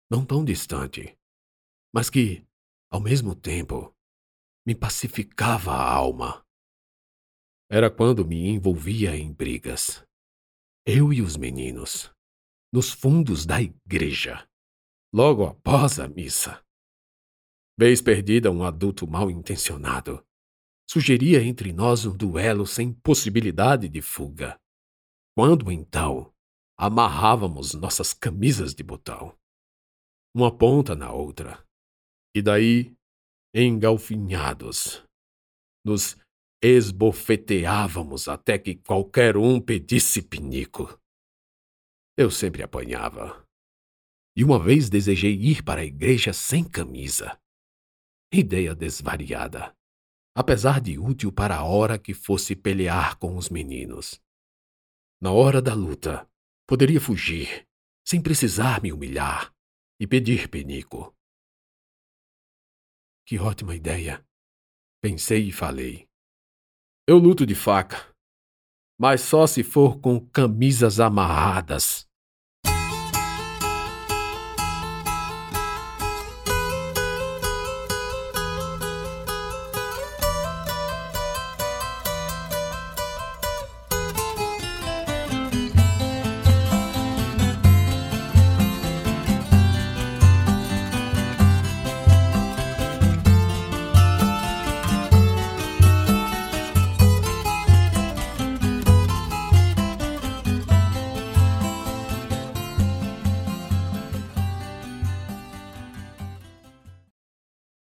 Não 0.10 0.26
tão 0.26 0.46
distante, 0.46 1.18
mas 1.94 2.10
que, 2.10 2.48
ao 2.90 3.02
mesmo 3.02 3.36
tempo, 3.36 3.94
me 4.66 4.74
pacificava 4.74 5.74
a 5.74 5.94
alma. 5.94 6.47
Era 7.70 7.90
quando 7.90 8.26
me 8.26 8.48
envolvia 8.48 9.16
em 9.16 9.34
brigas. 9.34 10.04
Eu 10.86 11.12
e 11.12 11.22
os 11.22 11.36
meninos, 11.36 12.12
nos 12.72 12.92
fundos 12.92 13.46
da 13.46 13.62
igreja, 13.62 14.48
logo 15.14 15.46
após 15.46 16.00
a 16.00 16.08
missa. 16.08 16.64
Vez 17.78 18.02
perdida 18.02 18.52
um 18.52 18.64
adulto 18.64 19.06
mal 19.06 19.30
intencionado 19.30 20.26
sugeria 20.90 21.44
entre 21.44 21.74
nós 21.74 22.06
um 22.06 22.16
duelo 22.16 22.66
sem 22.66 22.94
possibilidade 22.94 23.90
de 23.90 24.02
fuga. 24.02 24.60
Quando 25.36 25.72
então 25.72 26.34
amarrávamos 26.80 27.74
nossas 27.74 28.14
camisas 28.14 28.74
de 28.74 28.84
botão, 28.84 29.38
uma 30.34 30.56
ponta 30.56 30.96
na 30.96 31.12
outra, 31.12 31.64
e 32.36 32.42
daí, 32.42 32.96
engalfinhados, 33.54 35.04
nos 35.86 36.16
esbofeteávamos 36.62 38.28
até 38.28 38.58
que 38.58 38.76
qualquer 38.76 39.38
um 39.38 39.60
pedisse 39.60 40.22
pinico. 40.22 41.00
Eu 42.17 42.32
sempre 42.32 42.63
apanhava. 42.63 43.46
E 44.36 44.43
uma 44.43 44.58
vez 44.58 44.89
desejei 44.89 45.34
ir 45.34 45.63
para 45.63 45.82
a 45.82 45.86
igreja 45.86 46.34
sem 46.34 46.63
camisa. 46.63 47.39
Ideia 48.32 48.76
desvariada 48.76 49.78
apesar 50.38 50.80
de 50.80 51.00
útil 51.00 51.32
para 51.32 51.56
a 51.56 51.63
hora 51.63 51.98
que 51.98 52.13
fosse 52.13 52.56
pelear 52.56 53.17
com 53.17 53.38
os 53.38 53.50
meninos. 53.50 54.22
Na 55.20 55.32
hora 55.32 55.60
da 55.60 55.74
luta, 55.74 56.30
poderia 56.67 57.02
fugir, 57.02 57.67
sem 58.08 58.22
precisar 58.22 58.80
me 58.80 58.93
humilhar 58.93 59.52
e 60.00 60.06
pedir 60.06 60.48
penico. 60.48 61.12
Que 63.26 63.39
ótima 63.39 63.76
ideia! 63.76 64.24
Pensei 65.02 65.48
e 65.48 65.52
falei. 65.52 66.08
Eu 67.10 67.17
luto 67.17 67.46
de 67.46 67.56
faca, 67.56 68.06
mas 69.00 69.22
só 69.22 69.48
se 69.48 69.63
for 69.63 70.00
com 70.00 70.20
camisas 70.20 71.00
amarradas. 71.00 72.07